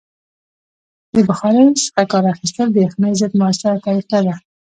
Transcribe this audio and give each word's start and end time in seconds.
د 1.13 1.15
بخارۍ 1.29 1.67
څخه 1.85 2.03
کار 2.11 2.25
اخیستل 2.33 2.67
د 2.71 2.77
یخنۍ 2.85 3.11
ضد 3.21 3.33
مؤثره 3.41 3.77
طریقه 3.85 4.19
ده. 4.25 4.35